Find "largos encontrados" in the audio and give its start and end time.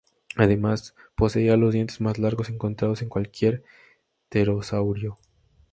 2.17-3.03